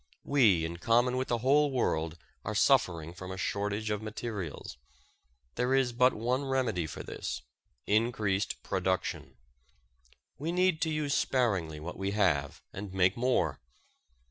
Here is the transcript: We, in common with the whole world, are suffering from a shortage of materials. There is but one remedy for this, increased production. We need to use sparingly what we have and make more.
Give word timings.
We, 0.23 0.65
in 0.65 0.77
common 0.77 1.15
with 1.15 1.27
the 1.27 1.37
whole 1.45 1.69
world, 1.69 2.17
are 2.43 2.55
suffering 2.55 3.13
from 3.13 3.29
a 3.29 3.37
shortage 3.37 3.91
of 3.91 4.01
materials. 4.01 4.77
There 5.53 5.75
is 5.75 5.93
but 5.93 6.11
one 6.15 6.43
remedy 6.45 6.87
for 6.87 7.03
this, 7.03 7.43
increased 7.85 8.63
production. 8.63 9.37
We 10.39 10.51
need 10.51 10.81
to 10.81 10.89
use 10.89 11.13
sparingly 11.13 11.79
what 11.79 11.97
we 11.99 12.13
have 12.17 12.63
and 12.73 12.91
make 12.91 13.15
more. 13.15 13.59